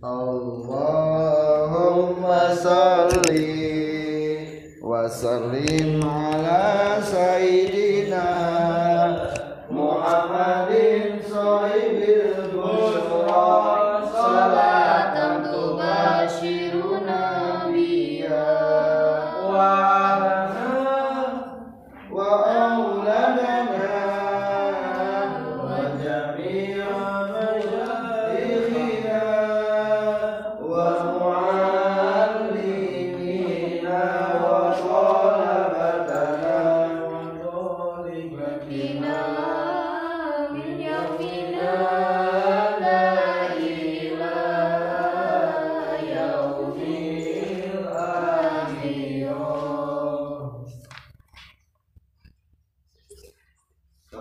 [0.00, 0.56] Allahumma
[2.56, 3.44] salli
[4.80, 8.53] wa sallim ala sayyidina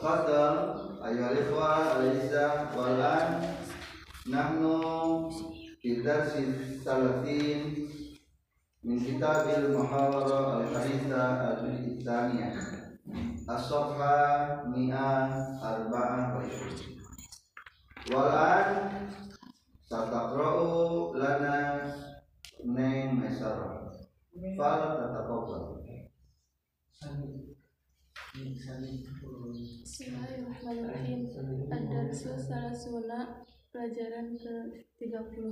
[0.00, 3.52] Tafadhal ayuhal ikhwa al-izzah walan
[4.32, 5.28] nahnu
[5.76, 6.24] kita
[6.80, 7.84] salatin
[8.80, 12.56] min kitabil muhawara al-haditha al-ithaniyah
[13.44, 15.28] as-safha mi'a
[15.60, 16.29] arba'ah
[32.10, 35.46] Ad-Darsu Salasuna Pelajaran ke-30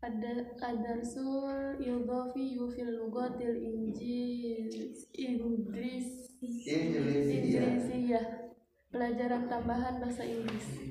[0.00, 1.44] Ad- Ad-Darsu
[1.76, 4.72] Yudhafi Yufil Lugatil Injil
[5.12, 6.08] Inggris
[6.40, 8.26] Indonesia Inggrisiyah
[8.88, 10.88] Pelajaran tambahan bahasa Inggris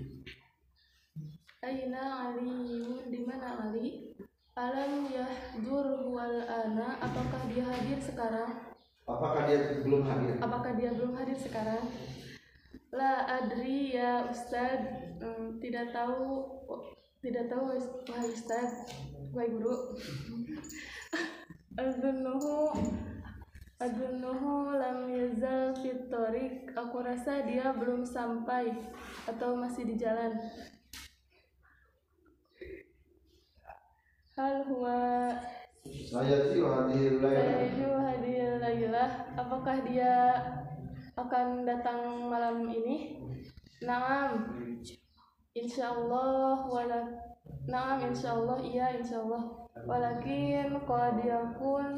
[1.65, 4.13] Aina Aliyun di mana Ali?
[4.53, 8.77] Alam yahdur wal ana apakah dia hadir sekarang?
[9.09, 10.37] Apakah dia belum hadir?
[10.37, 11.81] Apakah dia belum hadir sekarang?
[12.93, 16.45] La adri ya Ustad, Hmm, tidak tahu,
[17.25, 17.73] tidak tahu
[18.05, 18.69] wahai Ustad,
[19.33, 19.97] wahai guru.
[21.79, 22.69] Adunuhu,
[23.81, 26.69] adunuhu lam yazal fit thoriq.
[26.77, 28.69] Aku rasa dia belum sampai
[29.25, 30.37] atau masih di jalan.
[34.37, 35.33] Hal huwa
[35.85, 40.41] Saya hadir hadir lailah Apakah dia
[41.13, 43.21] akan datang malam ini?
[43.85, 44.49] Naam.
[45.53, 49.71] Insyaallah wala Naam insyaallah iya insyaallah.
[49.87, 51.95] Walakin qad yakun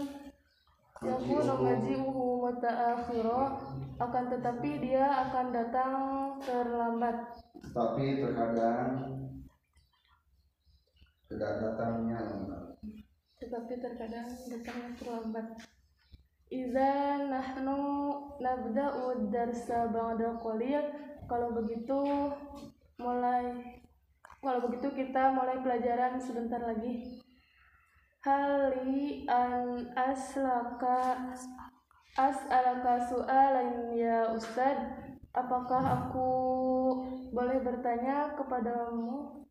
[1.01, 3.57] yakunu maji'uhu mutaakhira
[3.97, 5.93] akan tetapi dia akan datang
[6.45, 7.17] terlambat.
[7.73, 8.89] Tapi terkadang
[11.33, 12.21] tidak datangnya.
[13.41, 15.47] Tetapi terkadang datangnya terlambat.
[16.53, 17.81] Iza nahnu
[18.37, 20.85] nabda'u darsa ba'da qalil.
[21.25, 22.29] Kalau begitu
[23.01, 23.81] mulai
[24.45, 27.17] kalau begitu kita mulai pelajaran sebentar lagi.
[28.21, 31.33] Hali an aslaka
[32.13, 34.77] as'alaka su'alan ya Ustad.
[35.33, 36.29] Apakah aku
[37.33, 39.43] boleh bertanya kepadamu?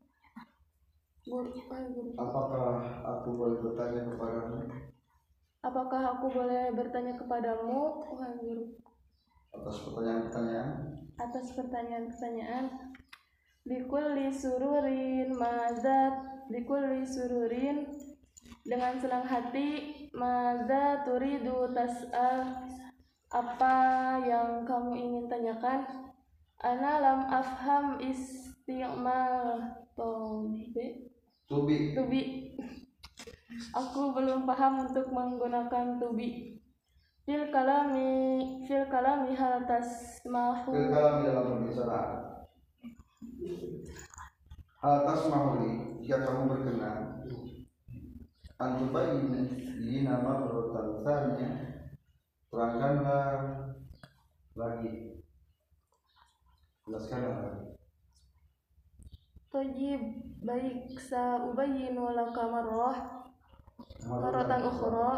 [2.15, 4.94] Apakah aku boleh bertanya kepadamu
[5.65, 8.69] Apakah aku boleh bertanya kepadamu, wahai guru,
[9.49, 10.71] atas pertanyaan-pertanyaan?
[11.17, 12.65] atas pertanyaan-pertanyaan?
[13.65, 17.89] Bikulli sururin mazat, bikulli sururin.
[18.61, 22.69] Dengan senang hati, maza turidu tas'al.
[23.33, 23.77] Apa
[24.21, 26.13] yang kamu ingin tanyakan?
[26.61, 29.81] Ana lam afham isti'mal.
[29.97, 31.09] Tobi
[31.49, 32.23] Tubi tubi
[33.75, 36.61] aku belum paham untuk menggunakan tubi
[37.25, 38.11] fil kalami
[38.69, 42.03] fil kalami hal tasmahu Kekalam dalam berbicara
[44.85, 47.25] Hal tasmahuli jika kamu berkenan.
[48.61, 49.33] Antubayin
[49.81, 51.75] di nama berutannya
[52.53, 53.27] Terangkanlah
[54.55, 55.19] lagi.
[56.85, 57.37] Jelaskanlah
[59.51, 59.91] lagi.
[60.45, 63.24] Baik sa ubayyinu laka marrah
[64.05, 65.13] marratan ukhra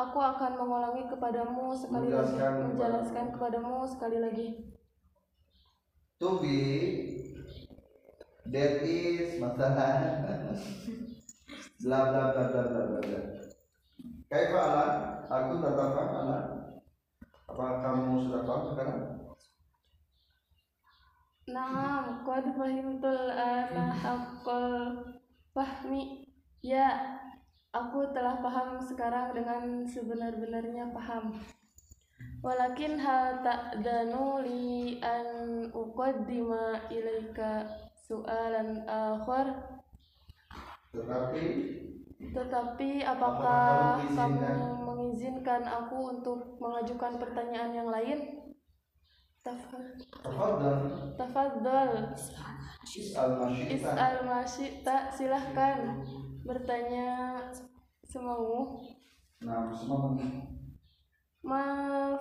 [0.00, 4.48] aku akan mengulangi kepadamu sekali lagi Menjelaskan menjelaskan kepadamu sekali lagi
[6.18, 6.58] To be
[8.52, 10.18] That is masalah
[11.82, 13.20] bla bla bla bla bla bla bla.
[14.30, 14.86] Kaifa ala?
[15.26, 16.38] Aku tak paham ala.
[17.50, 19.00] Apa kamu sudah paham sekarang?
[21.50, 24.66] Naam, qad fahimtul ana haqqal
[25.50, 26.30] fahmi.
[26.62, 27.18] Ya,
[27.72, 31.32] aku telah paham sekarang dengan sebenar-benarnya paham.
[32.44, 35.26] Walakin hal ta'danu li an
[35.72, 37.66] uqaddima ilaika
[37.96, 39.80] su'alan akhar.
[40.92, 41.44] tetapi
[42.22, 44.84] Tetapi Apakah kamu kamu mengizinkan?
[44.86, 48.18] mengizinkan aku untuk mengajukan pertanyaan yang lain?
[49.42, 50.70] Tafad- tafadhal
[51.18, 51.92] Tafadhol.
[52.86, 55.98] is'al masyita Is'al masyita silahkan
[56.42, 57.38] bertanya
[58.02, 58.82] semau.
[59.42, 59.74] nah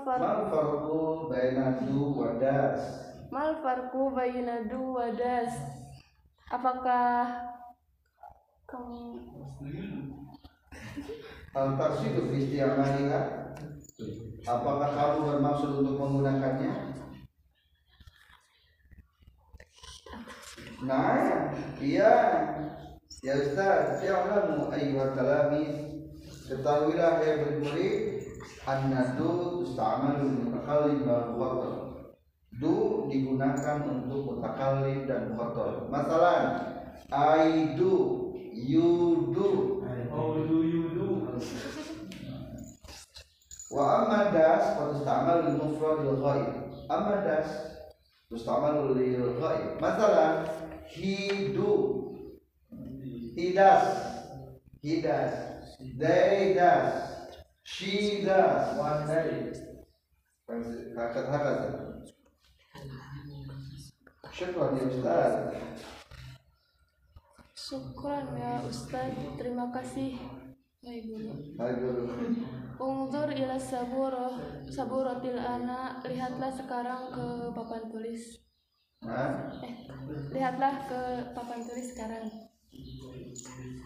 [0.02, 2.82] far mal farqu baina du wa das
[3.30, 5.54] mal farku bayina du wa das.
[6.52, 7.32] Apakah
[8.68, 9.24] kamu
[11.56, 13.22] al taqsidu fi isti'maliha
[14.44, 16.92] apakah kamu bermaksud untuk menggunakannya
[20.82, 22.14] Nah, iya.
[23.22, 25.66] Ya Ustaz, ya'lamu ayyuhal talami
[26.50, 28.26] Ketahuilah ya murid
[28.66, 31.78] An-nadu tusta'amalu mutakallim wal mukhatab
[32.58, 36.66] Du digunakan untuk mutakallim dan mukhatab Masalah
[37.14, 39.82] I do, you do
[40.12, 41.08] How do you do?
[43.72, 46.50] Wa amma das fatusta'malu lil mufradil ghaib.
[46.92, 47.48] Amma das
[48.28, 49.80] tusta'malu lil ghaib.
[49.80, 50.52] Masalah
[50.92, 51.81] he do
[53.51, 53.88] He does.
[54.81, 55.36] He does.
[56.00, 57.36] They does.
[57.68, 58.80] She does.
[58.80, 59.51] One day.
[60.95, 61.59] Kakak kakak.
[64.31, 65.33] Syukran ya Ustaz.
[67.51, 69.12] syukran ya Ustaz.
[69.36, 70.15] Terima kasih.
[70.80, 71.31] Baik guru.
[71.59, 72.07] Hai guru.
[72.80, 74.39] Ungzur ila saburo
[74.71, 78.39] saburatil ana lihatlah sekarang ke papan tulis
[79.03, 79.75] Nah, eh
[80.31, 81.01] lihatlah ke
[81.36, 82.50] papan tulis sekarang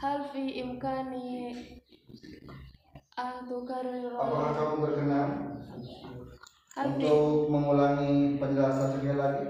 [0.02, 1.56] hal fi imkani
[3.16, 5.30] apakah kamu berkenan
[6.76, 9.48] untuk mengulangi penjelasan sekali lagi?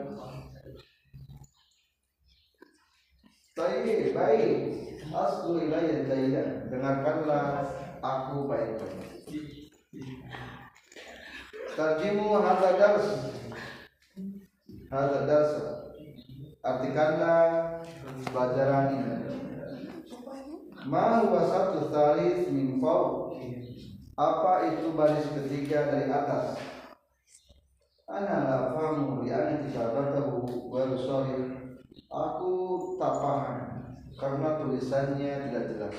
[3.56, 4.52] Baik, baik.
[5.16, 6.68] Aslu ilayya jayyidan.
[6.68, 7.64] Dengarkanlah
[8.04, 9.32] aku baik-baik.
[11.74, 13.08] Tarjimu hadza dars.
[14.92, 15.54] Hadza dars.
[16.62, 17.46] Artikanlah
[18.23, 19.15] pelajaran ini.
[20.85, 22.77] Ma huwa satu tsalis min?
[24.15, 26.56] Apa itu baris ketiga dari atas?
[28.07, 31.44] Ana la fahamu li anna kitabatahu wa sahih.
[32.07, 32.51] Aku
[32.95, 33.57] tak paham
[34.15, 35.97] karena tulisannya tidak jelas.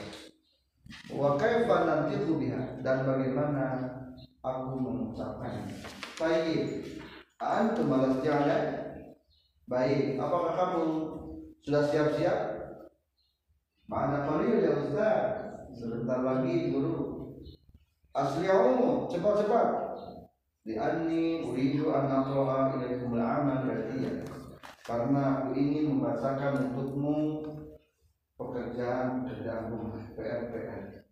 [1.13, 3.65] Wa kaifa nantiqu biha dan bagaimana
[4.41, 5.83] aku mengucapkannya.
[6.17, 6.65] Baik.
[7.37, 8.65] Antum malas jalan?
[9.69, 10.17] Baik.
[10.17, 10.85] Apakah kamu
[11.67, 12.39] sudah siap-siap?
[13.91, 15.19] Mana qalil ya Ustaz?
[15.75, 17.27] Sebentar lagi guru.
[18.15, 19.69] Asli'u, cepat-cepat.
[20.63, 24.27] Lianni uridu an aqra'a ilaikumul amal yatiyah
[24.87, 27.43] karena aku ingin membacakan untukmu
[28.39, 31.07] pekerjaan-pekerjaan rumah PR-PR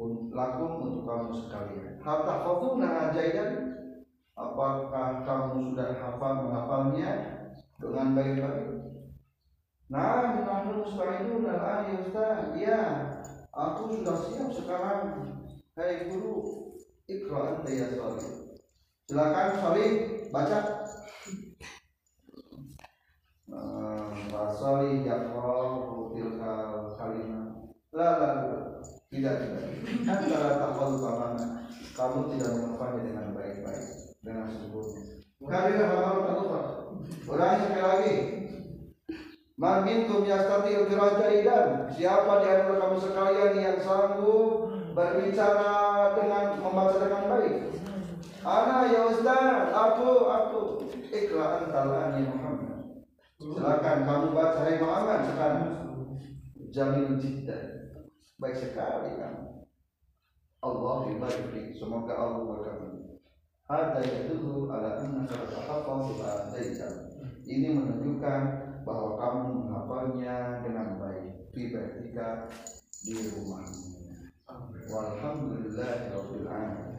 [0.00, 3.50] Un- lakum untuk kamu sekalian hal tahfazuna jaidan
[4.34, 7.10] apakah kamu sudah hafal menghafalnya
[7.78, 8.89] dengan baik-baik
[9.90, 12.54] nah nahnu musta'idun al ya Ustaz.
[12.54, 12.82] Ya
[13.50, 15.02] aku sudah siap sekarang.
[15.74, 16.78] Hai guru
[17.10, 17.90] ikra anta ya
[19.10, 19.90] silakan Salih
[20.30, 20.58] baca.
[24.30, 25.68] Rasali Jafar
[26.14, 26.54] tilka
[26.94, 27.50] kalimat
[27.90, 28.58] la la la.
[29.10, 29.64] Tidak tidak.
[30.06, 31.66] Antara takwal pamana
[31.98, 33.84] kamu tidak menghafalnya dengan baik-baik
[34.22, 36.60] dengan sempurna kali hafal takwa
[37.26, 38.14] ulangi sekali lagi
[39.60, 40.24] Man minkum
[40.88, 47.56] yastati al Siapa di antara kamu sekalian yang sanggup berbicara dengan membaca dengan baik?
[48.40, 50.60] Ana ya Ustaz, aku aku
[51.12, 53.04] ikra ani Muhammad.
[53.36, 55.72] Silakan kamu baca hai Muhammad sekarang.
[56.70, 57.92] Jamil jiddan.
[58.40, 59.66] Baik sekali kamu.
[60.60, 61.66] Allah barik fik.
[61.76, 63.20] Semoga Allah berkati.
[63.68, 66.88] Hada yadullu ala tatahaffazu ba'daika.
[67.44, 68.40] Ini menunjukkan
[68.84, 72.48] bahwa kamu menghafalnya dengan baik di ketika
[73.04, 73.66] di rumah.
[74.90, 76.90] Walhamdulillah, Alhamdulillah.